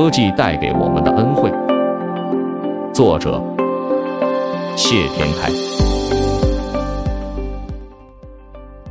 [0.00, 1.52] 科技带给我们的恩惠。
[2.90, 3.38] 作者：
[4.74, 5.50] 谢天开。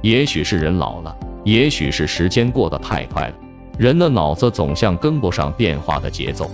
[0.03, 3.33] 也许是人老了，也许是时间过得太快了，
[3.75, 6.47] 人的脑子总像跟不上变化的节奏。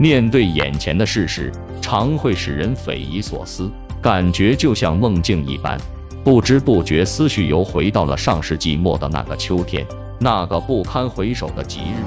[0.00, 3.70] 面对眼前的事实，常会使人匪夷所思，
[4.02, 5.78] 感觉就像梦境一般。
[6.24, 9.86] 不知不觉，思绪又回到了上世纪末的那个秋天，
[10.18, 12.02] 那个不堪回首的吉日。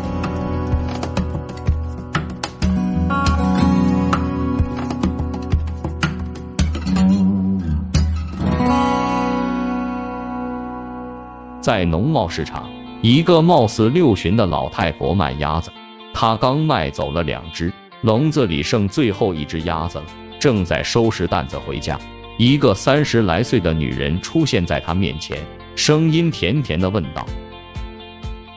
[11.62, 12.70] 在农贸市场，
[13.02, 15.70] 一个貌似六旬的老太婆卖鸭子。
[16.14, 20.06] 她刚卖走了两只，笼子里剩最后一只鸭子了，
[20.40, 22.00] 正在收拾担子回家。
[22.38, 25.38] 一个三十来岁的女人出现在他面前，
[25.76, 27.26] 声音甜甜的问道：“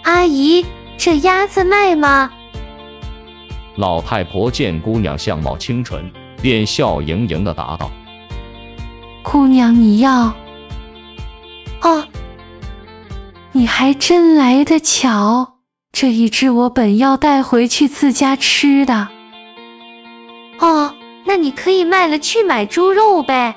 [0.03, 0.65] 阿姨，
[0.99, 2.33] 这鸭子卖吗？”
[3.77, 7.91] 老太婆见姑娘相貌清纯，便笑盈盈的答道
[9.23, 10.35] ：“姑娘，你要？
[11.83, 12.07] 哦，
[13.53, 15.55] 你还真来得巧。”
[15.93, 19.09] 这一只我本要带回去自家吃的。
[20.61, 23.57] 哦，那你可以卖了去买猪肉呗。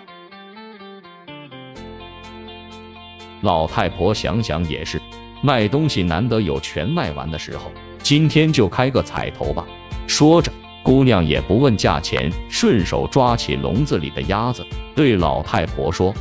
[3.42, 5.00] 老太婆想想也是，
[5.46, 7.70] 卖东西难得有全卖完的时候，
[8.02, 9.66] 今天就开个彩头吧。
[10.08, 10.50] 说着，
[10.84, 16.16] 姑娘也不问价钱，顺手抓起笼子里的鸭子，对老太婆说：“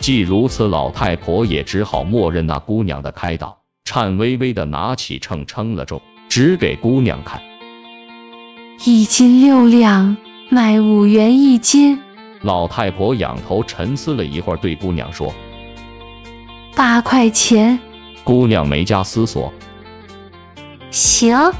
[0.00, 7.42] 既如此，老太婆也只好默认那姑娘的开导，颤巍巍的拿起秤称了重，指给姑娘看。
[8.86, 10.16] 一斤六两，
[10.48, 12.00] 卖五元一斤。
[12.44, 15.32] 老太婆仰头沉思了一会儿，对姑娘说
[16.76, 17.78] ：“八块钱。”
[18.22, 19.50] 姑娘没加思索，
[20.90, 21.52] 行，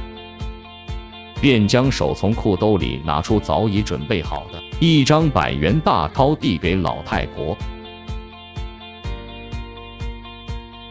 [1.40, 7.56] 便将手从裤兜里拿出早已准备好的一张百元大钞，递给老太婆。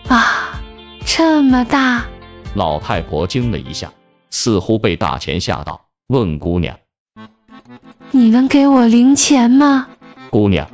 [0.07, 0.59] 啊，
[1.05, 2.05] 这么大！
[2.55, 3.91] 老太婆惊了一下，
[4.31, 6.77] 似乎被大钱吓到，问姑娘
[8.11, 9.87] ：“你能给我零钱吗？”
[10.33, 10.67] 姑娘：“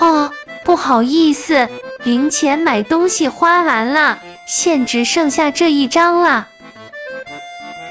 [0.00, 0.30] 哦，
[0.64, 1.68] 不好意思，
[2.04, 4.18] 零钱买东西花完了，
[4.48, 6.48] 现只剩下这一张了。”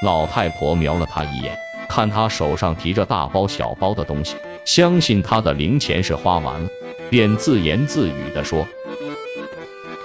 [0.01, 1.55] 老太婆瞄了他一眼，
[1.88, 4.35] 看他手上提着大包小包的东西，
[4.66, 6.69] 相信他的零钱是花完了，
[7.11, 8.66] 便自言自语的说。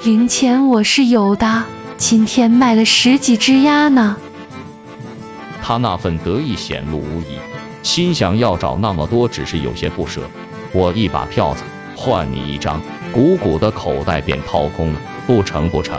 [0.04, 1.64] 零钱我是有的，
[1.96, 4.18] 今天卖了十几只鸭呢。
[5.62, 7.38] 他那份得意显露无遗，
[7.88, 10.20] 心想要找那么多，只是有些不舍。
[10.72, 11.62] 我一把票子
[11.96, 15.98] 换你一张，鼓鼓的口袋便掏空了，不成不成。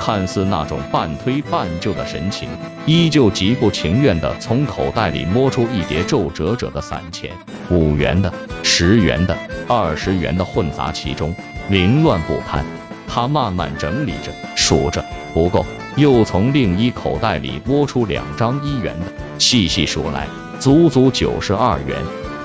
[0.00, 2.48] 看似那种半推半就的神情，
[2.86, 7.30] 依旧极不情愿地从口袋里摸出一叠皱褶褶的散钱，
[7.68, 8.32] 五元的、
[8.62, 9.36] 十元的、
[9.68, 11.34] 二十元的混杂其中。
[11.68, 12.64] 凌乱不堪，
[13.06, 15.04] 他慢慢整理着，数着
[15.34, 15.66] 不够，
[15.96, 20.28] 又从另一口袋里摸出两张一元的，细细数来，
[20.60, 21.96] 足足九十二元。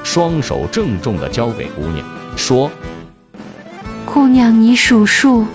[0.03, 2.05] 双手郑重地交给姑娘，
[2.37, 2.71] 说
[4.05, 5.45] ：“姑娘，你数数。”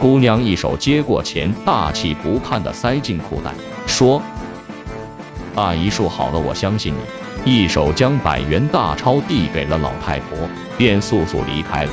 [0.00, 3.52] 姑娘一手接过钱，大气不看地塞进裤袋，
[3.86, 4.22] 说
[5.56, 6.98] ：“阿姨数好了，我相信你。”
[7.44, 10.38] 一手将百元大钞递给了老太婆，
[10.76, 11.90] 便速速离开了。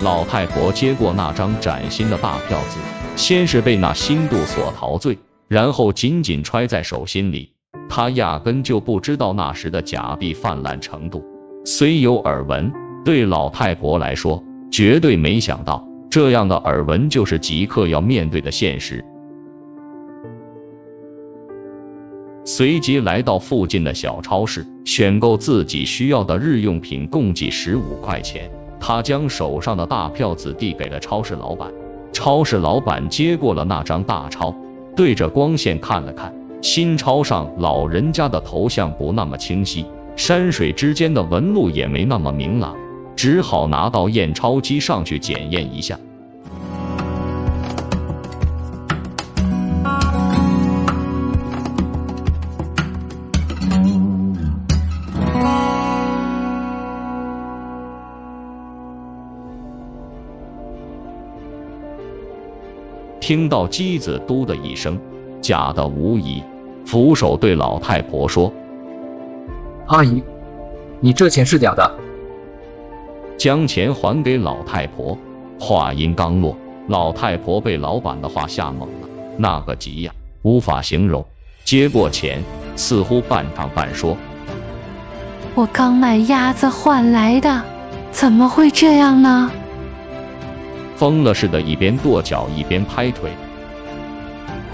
[0.00, 2.76] 老太婆接过那张崭新的大票子，
[3.16, 5.18] 先是被那新度所陶醉，
[5.52, 7.52] 然后紧紧揣在手心里。
[7.86, 11.22] 他压根就不知道那时的假币泛滥程度，
[11.66, 12.72] 虽有耳闻，
[13.04, 19.04] 对老太婆来说，绝对没想到这样的耳闻就是即刻要面对的现实。
[22.46, 28.50] 随即来到附近的小超市，选购自己需要的日用品，共计十五块钱。
[28.80, 31.70] 他将手上的大票子递给了超市老板，
[32.10, 34.56] 超市老板接过了那张大钞，
[34.94, 39.86] 对着光线看了看，新钞上老人家的头像不那么清晰，
[40.16, 42.76] 山水之间的纹路也没那么明朗，
[43.16, 45.98] 只好拿到验钞机上去检验一下。
[63.32, 65.00] 听到机子“嘟”的一声，
[65.40, 66.42] 假的无疑，
[66.84, 68.52] 扶手对老太婆说
[69.88, 70.22] ：“阿姨，
[71.00, 71.96] 你这钱是假的。
[73.38, 75.16] 将钱还给老太婆。
[75.58, 76.54] 话音刚落，
[76.88, 79.08] 老太婆被老板的话吓懵了，
[79.38, 80.12] 那个急呀，
[80.42, 81.24] 无法形容。
[81.64, 82.42] 接过钱，
[82.76, 84.14] 似乎半唱半说
[85.56, 87.62] ：“我刚买鸭子换来的，
[88.10, 89.50] 怎么会这样呢？”
[90.96, 93.30] 疯了似的，一边跺脚一边拍腿。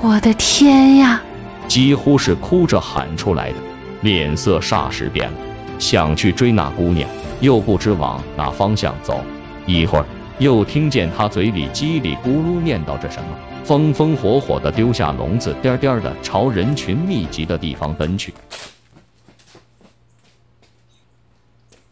[0.01, 1.23] 我的天呀！
[1.67, 3.57] 几乎是哭着喊出来的，
[4.03, 5.39] 脸色霎时变了，
[5.79, 7.09] 想去追那姑娘，
[7.41, 9.23] 又不知往哪方向走。
[9.67, 10.05] 一会儿。
[10.39, 13.29] 又听见他嘴里叽里咕噜念叨着什么，
[13.65, 18.33] 风风火火的丢下笼子，颠颠的朝人群密集的地方奔去。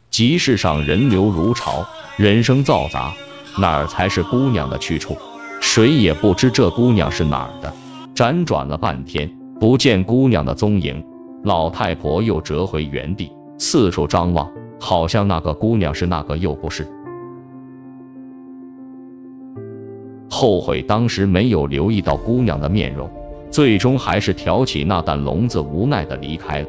[0.08, 1.84] 集市上人流如潮，
[2.16, 3.12] 人声嘈杂，
[3.58, 5.16] 哪儿才是姑娘的去处？
[5.60, 7.72] 谁也不知这姑娘是哪儿的。
[8.14, 11.02] 辗转了半天，不见姑娘的踪影，
[11.42, 16.86] 老太婆又折回原地，四处张望，好像那个姑娘是那个又不是。
[20.30, 23.08] 后悔当时没有留意到姑娘的面容，
[23.50, 26.68] 最终还是挑起那担笼子，无奈的离开了。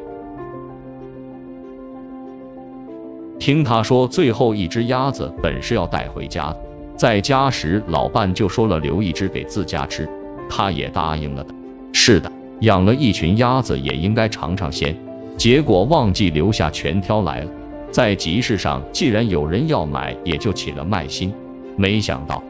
[3.38, 6.60] 听他说，最后一只鸭子本是要带回家的，
[6.98, 10.08] 在家时老伴就说了留一只给自家吃，
[10.50, 11.54] 他也答应了的。
[11.92, 14.96] 是的，养了一群鸭子也应该尝尝鲜，
[15.36, 17.50] 结果忘记留下全挑来了。
[17.92, 21.32] 在集市上，既然有人要买，也就起了卖心，
[21.76, 22.42] 没想到。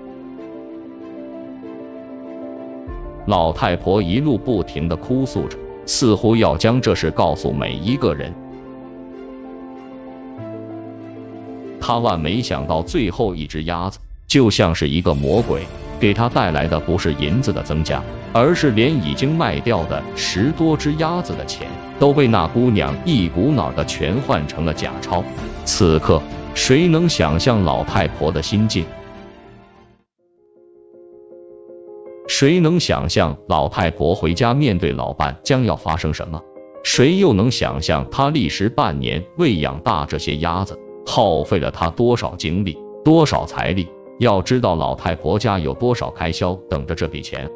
[3.27, 8.33] 老太婆一路不停的哭诉着，似乎要将这事告诉每一个人。
[11.79, 13.99] 他万没想到，最后一只鸭子
[14.29, 15.63] 就像是一个魔鬼，
[15.99, 18.03] 给他带来的不是银子的增加，
[18.35, 21.67] 而是连已经卖掉的十多只鸭子的钱
[21.99, 25.25] 都被那姑娘一股脑的全换成了假钞。
[25.65, 26.21] 此刻，
[26.55, 28.85] 谁能想象老太婆的心境？
[32.29, 36.43] 谁能想象老太婆回家面对老伴将要发生什么？
[36.85, 43.89] 谁又能想象她历时半年喂养大这些鸭子，耗费了她多少精力、多少财力？
[44.19, 47.49] 要知道老太婆家有多少开销等着这笔钱。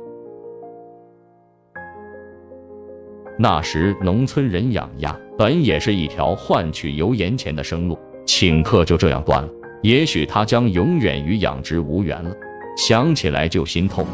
[3.38, 9.48] 那时农村人养鸭本也是一条换取油盐钱的生路，顷刻就这样断了，
[9.82, 12.34] 也许他将永远与养殖无缘了。
[12.76, 14.06] 想起来就心痛。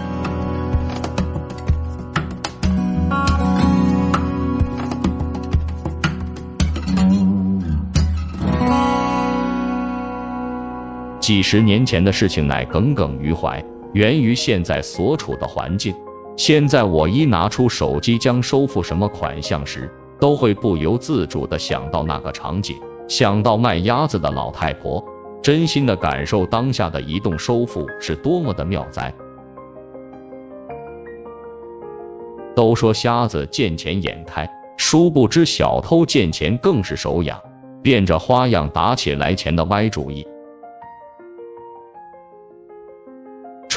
[11.28, 15.94] 几十年前的事情乃耿耿于怀，源于现在所处的环境。
[16.38, 22.78] 现在我一拿出手机将收付什么款项时，都会不由自主的想到那个场景，
[23.08, 25.04] 想到卖鸭子的老太婆，
[25.42, 29.12] 真心的感受当下的移动收付是多么的妙哉。
[32.56, 34.48] 都说瞎子见钱眼开，
[34.78, 37.38] 殊不知小偷见钱更是手痒，
[37.82, 40.26] 变着花样打起来钱的歪主意。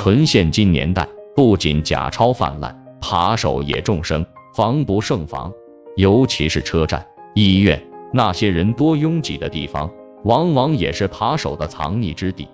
[0.03, 4.25] 纯现金年代，不仅假钞泛滥，扒手也众生，
[4.55, 5.53] 防不胜防。
[5.95, 7.05] 尤其是车站、
[7.35, 7.79] 医院
[8.11, 9.91] 那些人多拥挤的地方，
[10.23, 12.47] 往往也是扒手的藏匿之地。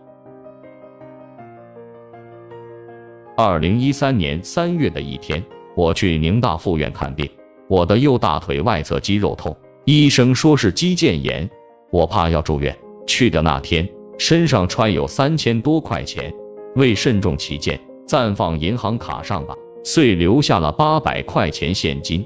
[3.37, 5.41] 二零一三年三月的一天，
[5.73, 7.29] 我去宁大附院看病，
[7.69, 11.49] 我的右大腿外侧肌肉痛，医生说是肌腱炎，
[11.91, 12.77] 我怕要住院，
[13.07, 13.87] 去的那天
[14.17, 16.33] 身上揣有三千多块钱。
[16.77, 22.23] 为慎重起见，暂放银行卡上吧，遂留下了八百块钱现金。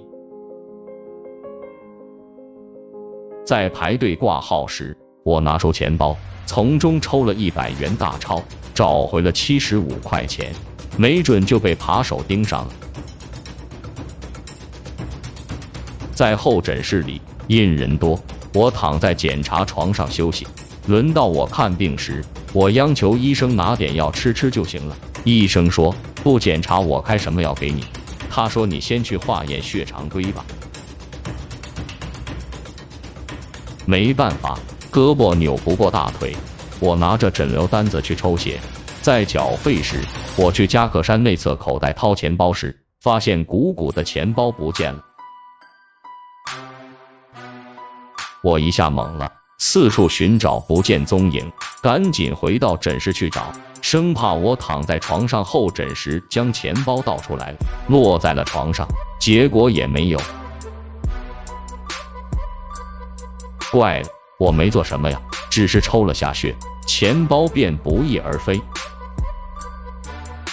[3.45, 8.43] 在排队挂号时，我拿出钱包，从中抽了一百元大钞，
[8.73, 10.51] 找回了七十五块钱，
[10.97, 12.73] 没准就被扒手盯上了。
[16.11, 18.19] 在候诊室里，因人多，
[18.53, 20.45] 我躺在检查床上休息。
[20.87, 22.21] 轮到我看病时，
[22.53, 24.97] 我央求医生拿点药吃吃就行了。
[25.23, 27.85] 医生说不检查我开什么药给你？
[28.29, 30.45] 他说你先去化验血常规吧。
[33.85, 34.57] 没办法，
[34.91, 36.35] 胳膊扭不过大腿，
[36.79, 38.59] 我拿着诊疗单子去抽血。
[39.01, 39.99] 在缴费时，
[40.37, 45.03] 我去夹克衫内侧口袋掏钱包时，发现鼓鼓的钱包不见了，
[48.43, 49.31] 我一下懵了。
[49.57, 51.51] 四处寻找不见踪影，
[51.81, 57.57] 赶紧回到诊室去找，生怕我躺在床上候诊时将钱包倒出来了，
[57.87, 58.87] 落在了床上，
[59.19, 60.21] 结果也没有。
[63.71, 64.07] 怪了，
[64.37, 65.19] 我没做什么呀，
[65.49, 68.61] 只是抽了下血，钱包便不翼而飞。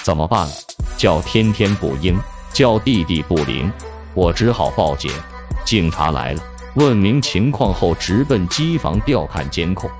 [0.02, 0.49] 怎么办？
[0.97, 2.18] 叫天天不应，
[2.54, 3.70] 叫地地不灵，
[4.14, 5.12] 我只好报警。
[5.66, 6.42] 警察来了，
[6.76, 9.90] 问明情况后，直奔机房调看监控。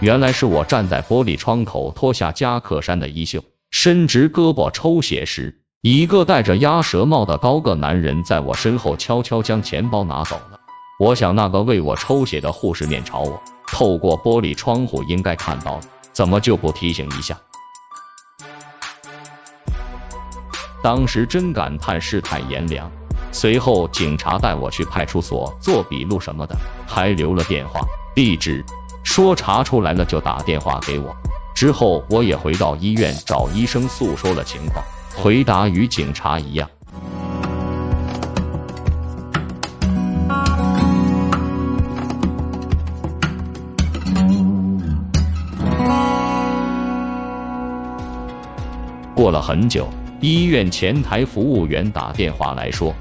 [0.00, 5.60] 原来是我站在玻璃窗口，脱下夹克衫的衣袖，伸直胳膊抽血时。
[5.82, 10.58] 一个戴着鸭舌帽的高个男人在我身后悄悄将钱包拿走了。
[10.98, 15.80] 我想那个为我抽血的护士面朝我，透过玻璃窗户应该看到了，
[16.14, 17.38] 怎么就不提醒一下？
[20.82, 22.90] 当时真感叹世态炎凉。
[23.32, 27.80] 随后警察带我去派出所做笔录什么的，还留了电话
[28.14, 28.64] 地址，
[29.02, 31.14] 说查出来了就打电话给我。
[31.54, 34.84] 之后我也回到医院找医生诉说了情况。
[35.14, 36.68] 回答与警察一样。
[49.14, 49.86] 过了很久，
[50.22, 52.94] 医院前台服务员打电话来说：“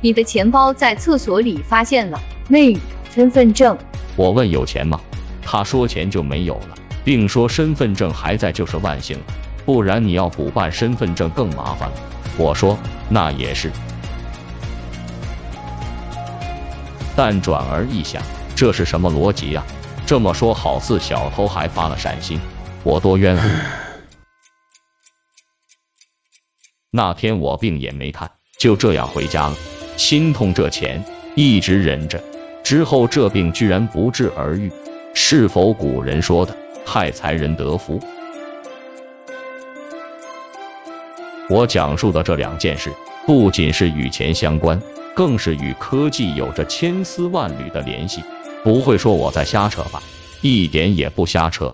[0.00, 2.72] 你的钱包在厕所里发现了，那
[3.10, 3.76] 身份证。”
[4.16, 5.00] 我问有钱吗？
[5.42, 9.24] 他说钱就没有了，并说身份证还在就是万幸了。
[9.64, 11.96] 不然你要补办身份证更麻烦了。
[12.36, 12.76] 我说
[13.08, 13.70] 那也是，
[17.14, 18.22] 但转而一想，
[18.54, 19.64] 这是什么逻辑啊？
[20.04, 22.40] 这么说好似小偷还发了善心，
[22.82, 23.44] 我多冤啊。
[26.90, 29.56] 那天我病也没看，就这样回家了，
[29.96, 31.04] 心痛这钱
[31.34, 32.22] 一直忍着，
[32.66, 34.72] 之后这病居然不治而愈，
[35.14, 36.52] 是否古人说的
[36.84, 38.00] 害才人得福？
[41.48, 42.92] 我讲述的这两件事，
[43.24, 44.82] 不仅是与钱相关，
[45.14, 48.24] 更是与科技有着千丝万缕的联系。
[48.64, 50.02] 不会说我在瞎扯吧？
[50.40, 51.72] 一点也不瞎扯。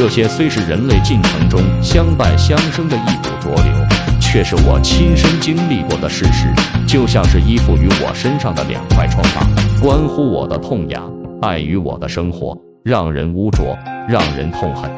[0.00, 3.86] 这些虽是人类进程中相伴相生的一股浊流，
[4.18, 6.50] 却是我亲身经历过的事实。
[6.88, 9.46] 就像是依附于我身上的两块疮疤，
[9.78, 13.76] 关乎我的痛痒，碍于我的生活，让人污浊，
[14.08, 14.90] 让人痛恨。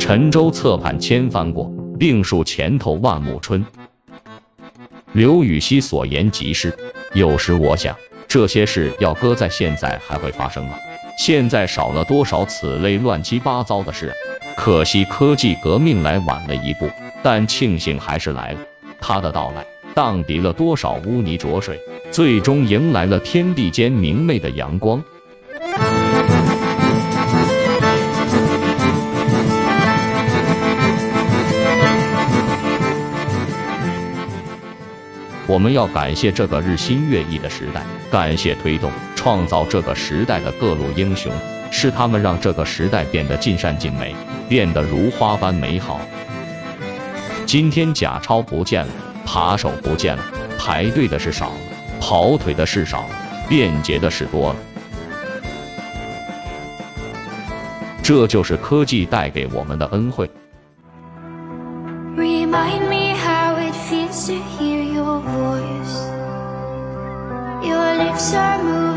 [0.00, 3.66] 沉舟侧畔千帆过，病树前头万木春。
[5.12, 6.76] 刘禹锡所言极是。
[7.12, 7.96] 有时我想，
[8.28, 10.74] 这些事要搁在现在还会发生吗？
[11.18, 14.12] 现在少了多少此类乱七八糟的事？
[14.56, 16.88] 可惜科技革命来晚了一步，
[17.22, 18.60] 但庆幸还是来了。
[19.00, 21.80] 它的到来，荡涤了多少污泥浊水，
[22.12, 25.02] 最终迎来了天地间明媚的阳光。
[35.58, 41.32] 我们要感谢这个日新月异的时代，感谢推动创造这个时代的各路英雄，
[41.72, 44.14] 是他们让这个时代变得尽善尽美，
[44.48, 46.00] 变得如花般美好。
[47.44, 48.92] 今天假钞不见了，
[49.26, 50.22] 扒手不见了，
[50.56, 51.56] 排队的是少了，
[52.00, 53.10] 跑腿的是少了，
[53.48, 54.56] 便捷的是多了。
[58.00, 60.30] 这就是科技带给我们的恩惠。
[68.30, 68.87] summer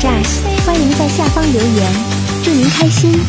[0.00, 0.10] 炸，
[0.66, 1.92] 欢迎在下方留言，
[2.42, 3.12] 祝您开心。
[3.12, 3.20] you